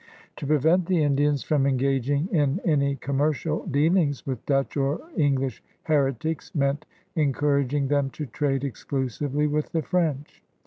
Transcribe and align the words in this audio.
To 0.37 0.47
prevent 0.47 0.87
the 0.87 1.03
In 1.03 1.15
dians 1.15 1.45
from 1.45 1.67
engaging 1.67 2.27
in 2.31 2.59
any 2.65 2.95
commercial 2.95 3.67
dealings 3.67 4.25
with 4.25 4.43
Dutch 4.47 4.75
or 4.75 4.99
English 5.15 5.61
heretics 5.83 6.55
meant 6.55 6.87
encouraging 7.15 7.87
them 7.87 8.09
to 8.17 8.25
trade 8.25 8.63
exclusively 8.63 9.45
with 9.45 9.71
the 9.73 9.83
French. 9.83 10.41